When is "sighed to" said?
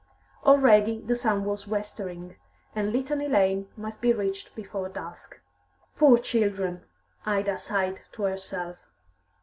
7.59-8.23